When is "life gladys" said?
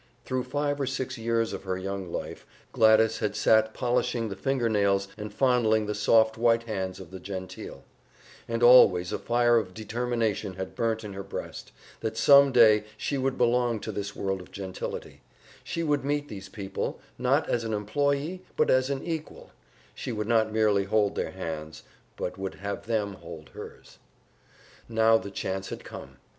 2.11-3.19